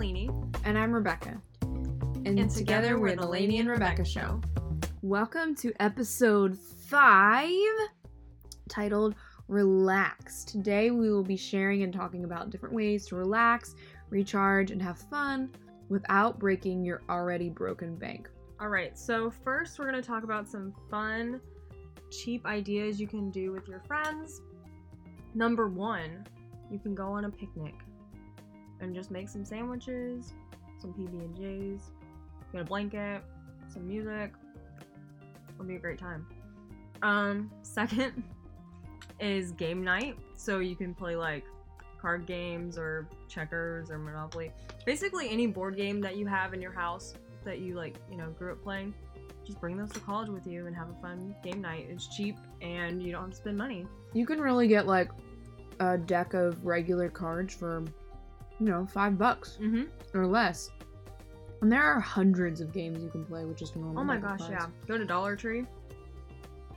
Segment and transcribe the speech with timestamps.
[0.00, 1.42] And I'm Rebekah.
[1.60, 4.40] And, And together we're the Laney and Rebekah Show.
[5.02, 7.50] Welcome to episode five,
[8.66, 9.14] titled
[9.46, 10.42] Relax.
[10.44, 13.74] Today we will be sharing and talking about different ways to relax,
[14.08, 15.50] recharge, and have fun
[15.90, 18.30] without breaking your already broken bank.
[18.58, 21.42] All right, so first we're going to talk about some fun,
[22.10, 24.40] cheap ideas you can do with your friends.
[25.34, 26.24] Number one,
[26.70, 27.74] you can go on a picnic
[28.80, 30.32] and just make some sandwiches,
[30.80, 31.90] some PB and J's,
[32.52, 33.22] get a blanket,
[33.72, 34.32] some music.
[35.54, 36.26] It'll be a great time.
[37.02, 38.22] Um, second
[39.18, 41.44] is game night, so you can play like
[42.00, 44.52] card games or checkers or Monopoly.
[44.86, 48.30] Basically, any board game that you have in your house that you like, you know,
[48.30, 48.94] grew up playing.
[49.44, 51.86] Just bring those to college with you and have a fun game night.
[51.90, 53.86] It's cheap and you don't have to spend money.
[54.12, 55.10] You can really get like
[55.80, 57.84] a deck of regular cards for,
[58.60, 59.84] you know, five bucks Mm-hmm.
[60.16, 60.70] or less.
[61.62, 64.00] And there are hundreds of games you can play with just normal.
[64.00, 64.50] Oh my gosh, cards.
[64.52, 64.66] yeah.
[64.86, 65.66] Go to Dollar Tree.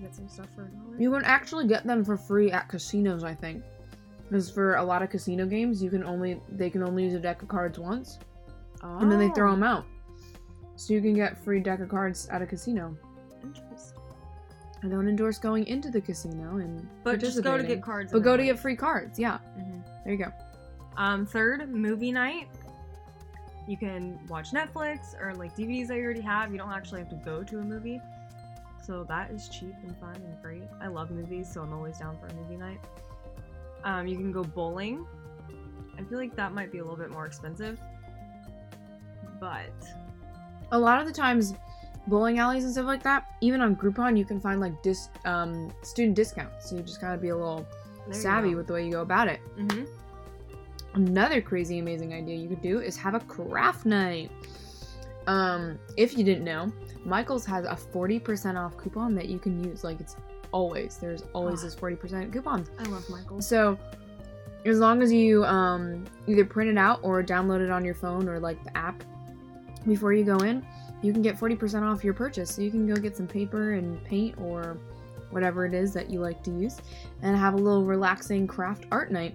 [0.00, 0.96] Get some stuff for a dollar.
[0.98, 3.62] You can actually get them for free at casinos, I think.
[4.28, 7.18] Because for a lot of casino games, you can only they can only use a
[7.18, 8.18] deck of cards once,
[8.82, 9.84] and then they throw Oh, them out.
[10.76, 12.96] So you can get free deck of cards at a casino.
[13.42, 13.98] Interesting.
[14.82, 18.12] I don't endorse going into the casino and But just go to get cards.
[18.12, 19.18] But go to get free cards.
[19.18, 19.84] Yeah, Mhm.
[20.04, 20.32] there you go.
[20.96, 22.48] Um, third, movie night.
[23.66, 26.50] You can watch Netflix or like DVDs that you already have.
[26.52, 28.00] You don't actually have to go to a movie.
[28.84, 30.64] So that is cheap and fun and great.
[30.80, 32.80] I love movies, so I'm always down for a movie night.
[33.84, 35.06] Um, you can go bowling.
[35.98, 37.78] I feel like that might be a little bit more expensive.
[39.38, 39.70] But
[40.72, 41.54] A lot of the times,
[42.06, 45.72] bowling alleys and stuff like that, even on Groupon, you can find like dis um
[45.82, 46.70] student discounts.
[46.70, 47.66] So you just gotta be a little
[48.10, 49.40] savvy with the way you go about it.
[49.56, 49.84] hmm
[50.94, 54.30] Another crazy amazing idea you could do is have a craft night.
[55.26, 56.72] Um, if you didn't know,
[57.04, 59.84] Michaels has a 40% off coupon that you can use.
[59.84, 60.16] Like it's
[60.52, 62.66] always there's always this 40% coupon.
[62.78, 63.40] I love Michael.
[63.40, 63.78] So
[64.66, 68.28] as long as you um either print it out or download it on your phone
[68.28, 69.02] or like the app
[69.86, 70.66] before you go in,
[71.02, 72.54] you can get 40% off your purchase.
[72.54, 74.76] So you can go get some paper and paint or
[75.30, 76.78] whatever it is that you like to use
[77.22, 79.34] and have a little relaxing craft art night.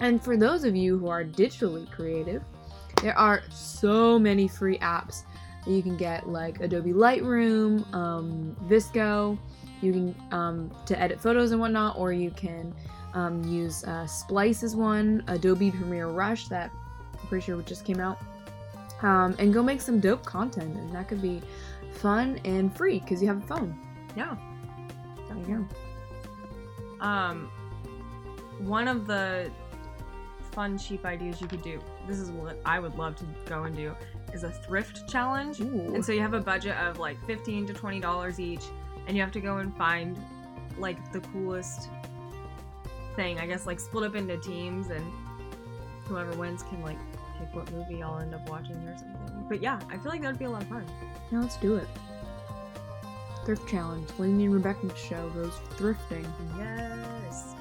[0.00, 2.42] And for those of you who are digitally creative,
[3.02, 5.22] there are so many free apps
[5.64, 9.38] that you can get, like Adobe Lightroom, um, VSCO.
[9.82, 12.74] You can um, to edit photos and whatnot, or you can
[13.14, 16.70] um, use uh, Splice as one, Adobe Premiere Rush that
[17.20, 18.18] I'm pretty sure just came out,
[19.02, 21.42] um, and go make some dope content, and that could be
[21.92, 23.78] fun and free because you have a phone.
[24.16, 24.36] Yeah.
[25.28, 25.66] There you
[27.00, 27.04] go.
[27.04, 27.50] Um,
[28.60, 29.50] one of the
[30.56, 31.78] fun, cheap ideas you could do.
[32.08, 33.94] This is what I would love to go and do.
[34.32, 35.60] Is a thrift challenge.
[35.60, 35.94] Ooh.
[35.94, 38.64] And so you have a budget of like fifteen to twenty dollars each,
[39.06, 40.18] and you have to go and find
[40.78, 41.90] like the coolest
[43.14, 43.38] thing.
[43.38, 45.04] I guess like split up into teams, and
[46.06, 46.98] whoever wins can like
[47.38, 49.46] pick what movie I'll end up watching or something.
[49.48, 50.86] But yeah, I feel like that would be a lot of fun.
[51.30, 51.86] Now let's do it.
[53.44, 54.08] Thrift challenge.
[54.18, 56.26] Laney and Rebekah's show goes thrifting.
[56.58, 57.54] Yes.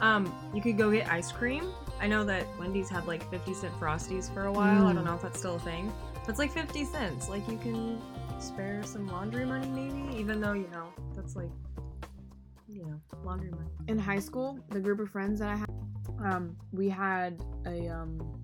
[0.00, 1.72] Um, you could go get ice cream.
[2.04, 4.86] I know that Wendy's had like 50 cent Frosties for a while.
[4.86, 4.96] I Mm.
[4.96, 5.90] don't know if that's still a thing.
[6.12, 7.30] But it's like 50 cents.
[7.30, 7.98] Like you can
[8.38, 11.48] spare some laundry money maybe, even though, you know, that's like,
[12.68, 13.70] you know, laundry money.
[13.88, 15.70] In high school, the group of friends that I had,
[16.22, 18.42] um, we had a um,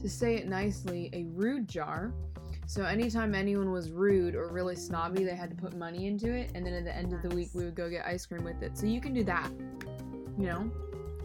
[0.00, 2.14] to say it nicely, a rude jar.
[2.64, 6.52] So anytime anyone was rude or really snobby, they had to put money into it,
[6.54, 8.62] and then at the end of the week, we would go get ice cream with
[8.62, 8.78] it.
[8.78, 9.50] So you can do that.
[10.38, 10.70] You know,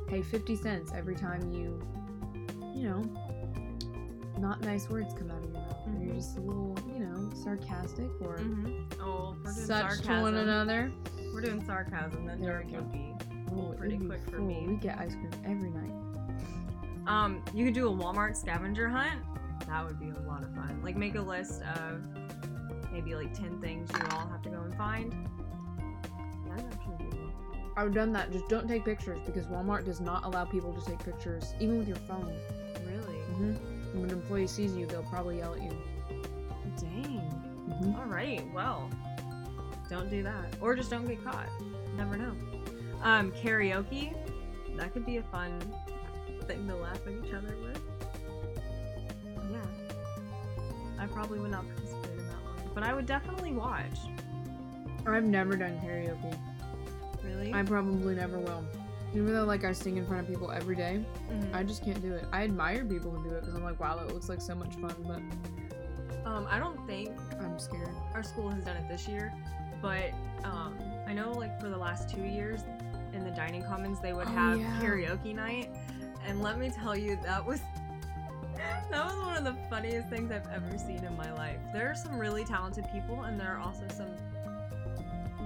[0.08, 1.80] pay fifty cents every time you,
[2.76, 3.04] you know,
[4.40, 5.78] not nice words come out of your mouth.
[5.88, 9.02] Or you're just a little, you know, sarcastic or Mm-hmm.
[9.02, 10.16] Oh, we're doing such sarcasm.
[10.16, 10.92] to one another.
[11.34, 12.26] We're doing sarcasm.
[12.26, 13.14] That There joke would be.
[13.52, 14.66] Oh, pretty be quick for me.
[14.68, 15.92] We get ice cream every night.
[17.08, 19.22] Um, you could do a Walmart scavenger hunt.
[19.68, 20.82] That would be a lot of fun.
[20.84, 22.02] Like make a list of
[22.92, 25.16] maybe like ten things you all have to go and find.
[27.78, 28.32] I've done that.
[28.32, 31.88] Just don't take pictures because Walmart does not allow people to take pictures, even with
[31.88, 32.36] your phone.
[32.88, 33.20] Really?
[33.20, 34.02] Mm-hmm.
[34.02, 35.70] When an employee sees you, they'll probably yell at you.
[36.80, 37.22] Dang.
[37.70, 37.96] Mm-hmm.
[37.96, 38.44] All right.
[38.52, 38.90] Well,
[39.90, 41.50] don't do that, or just don't get caught.
[41.96, 42.36] Never know.
[43.04, 44.16] Um, karaoke.
[44.76, 45.60] That could be a fun
[46.48, 47.80] thing to laugh at each other with.
[49.52, 49.62] Yeah.
[51.00, 54.00] I probably would not participate in that one, but I would definitely watch.
[55.06, 56.38] I've never done karaoke.
[57.28, 57.54] Really?
[57.54, 58.64] I probably never will.
[59.14, 61.04] Even though like I sing in front of people every day,
[61.54, 62.26] I just can't do it.
[62.32, 64.76] I admire people who do it because I'm like, wow, that looks like so much
[64.76, 67.90] fun, but Um, I don't think I'm scared.
[68.14, 69.34] our school has done it this year,
[69.82, 70.12] but
[70.44, 70.76] um,
[71.08, 72.62] I know like for the last two years
[73.14, 74.80] in the dining commons they would Oh, have yeah.
[74.82, 75.70] karaoke night,
[76.28, 77.62] and let me tell you that was
[78.92, 81.60] that was one of the funniest things I've ever seen in my life.
[81.74, 84.10] There are some really talented people, and there are also some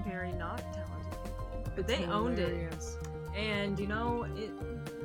[0.07, 0.90] very not talented
[1.75, 2.71] but they owned it,
[3.35, 4.51] and you know it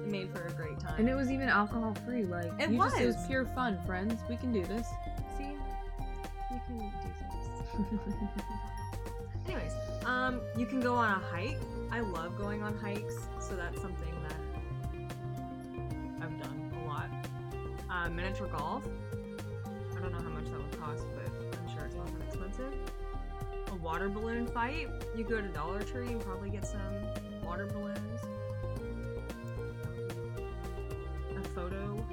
[0.07, 0.95] made for a great time.
[0.99, 2.25] And it was even alcohol free.
[2.25, 3.27] Like It you Just, it was was.
[3.27, 4.21] pure fun, friends.
[4.29, 4.87] We can do this.
[5.37, 5.45] see,
[6.53, 6.91] you can do
[8.09, 8.31] things.
[9.47, 9.73] Anyways,
[10.05, 11.59] um, you can go on a hike.
[11.93, 14.37] I love going on hikes, so that's something that
[16.23, 17.09] I've done a lot.
[17.91, 18.85] Uh, miniature golf.
[19.97, 21.27] I don't know how much that would cost, but
[21.59, 22.75] I'm sure it's not that expensive.
[23.83, 24.89] Water balloon fight.
[25.17, 26.81] You go to Dollar Tree and probably get some
[27.45, 28.21] water balloons.
[31.37, 32.05] A photo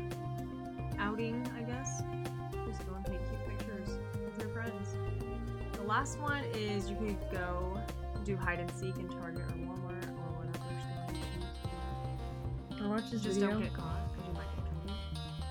[1.00, 2.04] outing, I guess.
[2.68, 3.90] Just go and take cute pictures
[4.24, 4.96] with your friends.
[5.74, 7.80] The last one is you could go
[8.24, 10.64] do hide and seek in Target or Walmart or whatever.
[12.82, 13.22] I watched this.
[13.22, 13.56] Just video.
[13.56, 14.98] don't get caught because you might get caught.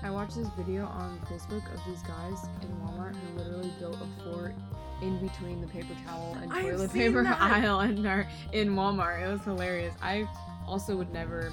[0.03, 4.23] I watched this video on Facebook of these guys in Walmart who literally built a
[4.23, 4.55] fort
[5.01, 7.41] in between the paper towel and I've toilet paper that.
[7.41, 9.21] aisle in our in Walmart.
[9.23, 9.93] It was hilarious.
[10.01, 10.27] I
[10.67, 11.51] also would never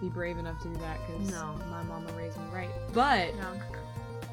[0.00, 1.54] be brave enough to do that because No.
[1.70, 2.70] my mama raised me right.
[2.92, 3.60] But No.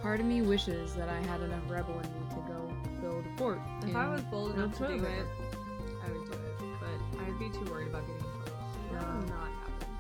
[0.02, 3.38] part of me wishes that I had enough rebel in me to go build a
[3.38, 3.60] fort.
[3.84, 5.08] If I was bold enough to do paper.
[5.08, 5.26] it,
[6.06, 6.80] I would do it.
[6.80, 8.52] But I'd be too worried about getting in trouble.
[8.94, 9.98] That would not happen.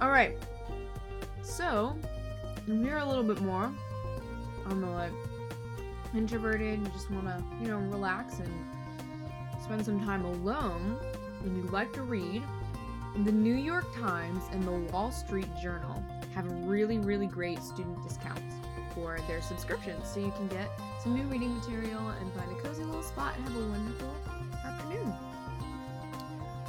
[0.00, 0.36] All right.
[1.42, 1.96] So,
[2.56, 3.70] if you're a little bit more
[4.66, 5.12] on the like
[6.16, 8.52] introverted, you just want to, you know, relax and
[9.62, 10.98] spend some time alone,
[11.42, 12.42] and you like to read,
[13.24, 16.02] the New York Times and the Wall Street Journal
[16.34, 18.54] have really, really great student discounts
[18.94, 20.08] for their subscriptions.
[20.08, 20.68] So you can get
[21.02, 24.14] some new reading material and find a cozy little spot and have a wonderful
[24.64, 25.12] afternoon.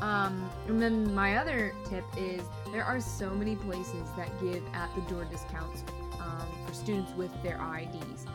[0.01, 2.41] Um, and then my other tip is
[2.71, 5.83] there are so many places that give at the door discounts
[6.19, 8.25] um, for students with their IDs,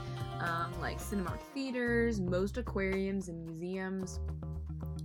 [0.41, 4.21] um, like Cinemark theaters, most aquariums and museums.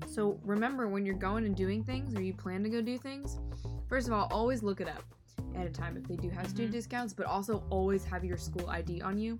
[0.07, 3.39] So remember when you're going and doing things or you plan to go do things,
[3.89, 5.03] first of all, always look it up
[5.55, 6.73] at a time if they do have student Mhm.
[6.77, 9.37] discounts, but also always have your school ID on you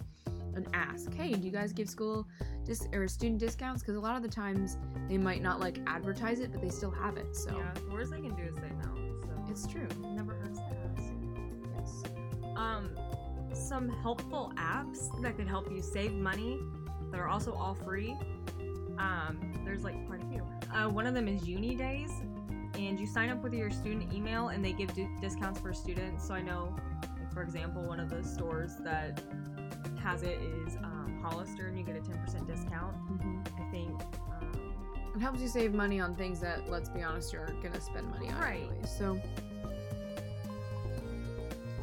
[0.56, 2.26] and ask, hey, do you guys give school
[2.64, 3.82] dis- or student discounts?
[3.82, 4.78] Because a lot of the times
[5.10, 7.36] they might not like advertise it, but they still have it.
[7.36, 8.96] So Yeah, the worst they can do is say no.
[9.22, 9.84] So it's true.
[9.90, 11.14] it never hurts to ask.
[11.76, 12.04] Yes.
[12.56, 12.90] um,
[13.56, 16.60] some helpful apps that could help you save money
[17.12, 18.16] that are also all free.
[18.98, 20.44] Um, there's like quite a few.
[20.74, 22.12] Uh, one of them is UNiDAYS,
[22.78, 26.28] and you sign up with your student email, and they give di- discounts for students.
[26.28, 26.76] So I know,
[27.18, 29.22] like, for example, one of the stores that
[30.02, 32.96] has it is um, Hollister, and you get a 10% discount.
[33.58, 33.90] I think.
[33.92, 34.52] Um,
[35.16, 38.30] It helps you save money on things that, let's be honest, you're gonna spend money
[38.30, 38.60] on Right.
[38.70, 38.82] anyway.
[38.86, 39.20] So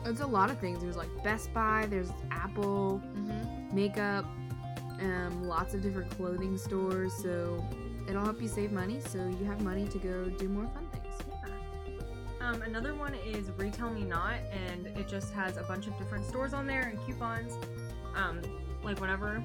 [0.04, 0.80] it's a lot of things.
[0.82, 3.00] There's like Best Buy, there's Apple,
[3.72, 4.24] makeup,
[5.00, 7.12] um, lots of different clothing stores.
[7.22, 7.64] So
[8.08, 11.14] it'll help you save money, so you have money to go do more fun things.
[11.28, 12.48] Yeah.
[12.48, 16.66] Um, another one is RetailMeNot, and it just has a bunch of different stores on
[16.66, 17.56] there and coupons.
[18.16, 18.40] Um,
[18.82, 19.42] like whenever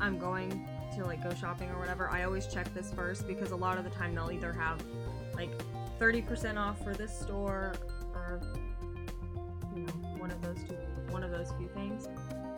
[0.00, 3.56] I'm going to like go shopping or whatever, I always check this first because a
[3.56, 4.82] lot of the time they'll either have
[5.34, 5.50] like
[5.98, 7.74] 30% off for this store
[8.14, 8.40] or
[10.22, 10.76] one of those two,
[11.10, 12.08] one of those few things.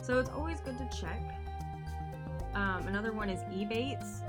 [0.02, 1.22] So it's always good to check.
[2.54, 4.20] Um, another one is Ebates,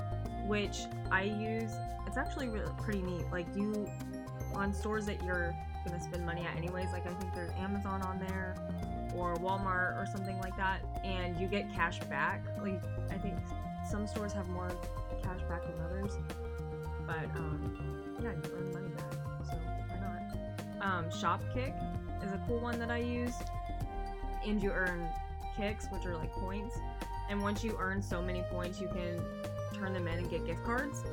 [0.47, 1.73] which I use.
[2.07, 3.25] It's actually really pretty neat.
[3.33, 3.89] Like you
[4.55, 5.53] on stores that you're
[5.85, 6.93] gonna spend money at anyways.
[6.93, 8.55] Like I think there's Amazon on there
[9.13, 12.41] or Walmart or something like that, and you get cash back.
[12.61, 13.35] Like I think
[13.91, 14.71] some stores have more
[15.21, 16.13] cash back than others,
[17.05, 19.11] but um, yeah, you earn money back.
[19.45, 19.59] So
[20.85, 21.73] Um, Shopkick
[22.23, 23.33] is a cool one that I use,
[24.45, 25.09] and you earn
[25.57, 26.77] kicks, which are like points.
[27.27, 29.19] And once you earn so many points, you can
[29.73, 31.03] turn them in and get gift cards.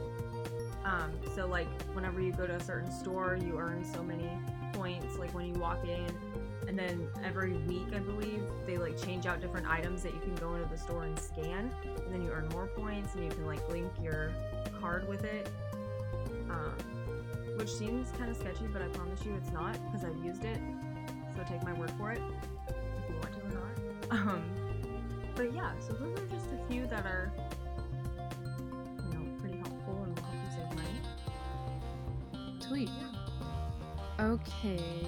[0.85, 4.29] Um, so like whenever you go to a certain store, you earn so many
[4.75, 5.17] points.
[5.17, 6.15] Like when you walk in,
[6.69, 10.35] and then every week, I believe they like change out different items that you can
[10.35, 13.47] go into the store and scan, and then you earn more points, and you can
[13.47, 14.33] like link your
[14.83, 15.49] card with it.
[16.51, 16.77] Um,
[17.63, 20.59] which seems kind of sketchy, but I promise you it's not because I've used it.
[21.37, 22.21] So take my word for it
[22.69, 23.69] if you want to or not.
[24.29, 24.43] Um,
[25.37, 27.33] but yeah, so those are just a few that are
[28.99, 32.59] you know pretty helpful and will help you save money.
[32.59, 32.91] Sweet.
[34.19, 34.25] Yeah.
[34.25, 35.07] Okay.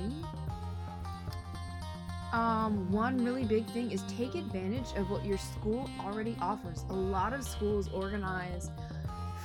[2.32, 6.84] Um, one really big thing is take advantage of what your school already offers.
[6.88, 8.70] A lot of schools organize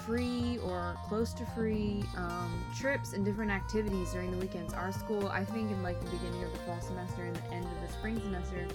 [0.09, 4.73] free or close to free um, trips and different activities during the weekends.
[4.73, 7.65] Our school, I think, in like the beginning of the fall semester and the end
[7.65, 8.65] of the spring semester,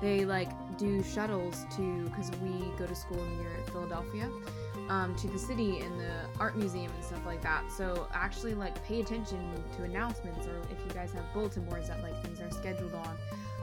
[0.00, 4.30] they like do shuttles to because we go to school near Philadelphia
[4.88, 7.64] um, to the city and the art museum and stuff like that.
[7.76, 12.00] So actually, like, pay attention to announcements or if you guys have bulletin boards that
[12.04, 13.16] like things are scheduled on.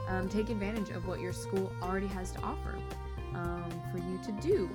[0.08, 2.78] Um, take advantage of what your school already has to offer
[3.34, 4.68] um, for you to do.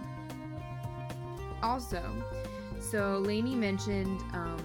[1.63, 2.01] Also,
[2.79, 4.57] so Laney mentioned um,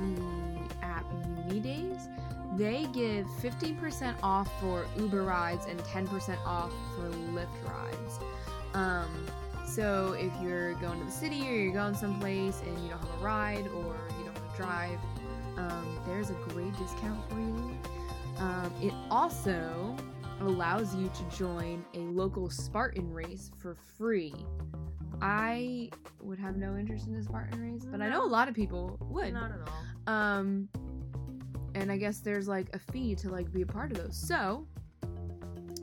[0.00, 1.04] the app
[1.48, 2.08] UNiDAYS.
[2.56, 8.18] They give 15% off for Uber rides and 10% off for Lyft rides.
[8.74, 9.08] Um,
[9.66, 13.20] so if you're going to the city or you're going someplace and you don't have
[13.20, 14.98] a ride or you don't want to drive,
[15.56, 17.78] um, there's a great discount for you.
[18.38, 19.96] Um, it also
[20.40, 24.34] allows you to join a local Spartan race for free.
[25.20, 28.54] I would have no interest in a Spartan race, but I know a lot of
[28.54, 29.32] people would.
[29.32, 30.14] Not at all.
[30.14, 30.68] Um,
[31.74, 34.16] and I guess there's like a fee to like be a part of those.
[34.16, 34.66] So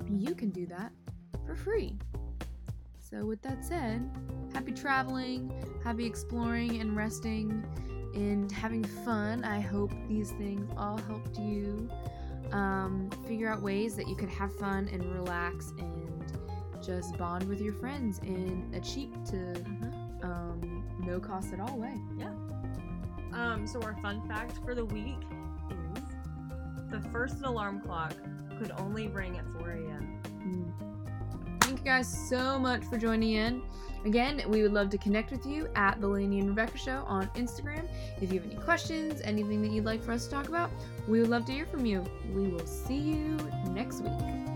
[0.10, 0.92] you can do that
[1.46, 1.98] for free.
[2.98, 4.10] So with that said,
[4.54, 5.52] happy traveling,
[5.84, 7.64] happy exploring and resting
[8.14, 9.44] and having fun.
[9.44, 11.90] I hope these things all helped you
[12.52, 16.15] um, figure out ways that you could have fun and relax and
[16.86, 20.24] just bond with your friends in a cheap to Mhm.
[20.24, 22.00] um, no cost at all way.
[22.18, 22.34] Yeah.
[23.34, 25.20] Um, so our fun fact for the week
[25.70, 26.04] is
[26.90, 28.14] the first alarm clock
[28.60, 30.22] could only ring at 4 a.m.
[30.40, 31.62] Mm.
[31.62, 33.62] Thank you guys so much for joining in.
[34.06, 37.28] Again, we would love to connect with you at the Laney and Rebekah Show on
[37.30, 37.88] Instagram.
[38.22, 40.70] If you have any questions, anything that you'd like for us to talk about,
[41.08, 42.04] we would love to hear from you.
[42.34, 43.36] We will see you
[43.72, 44.55] next week.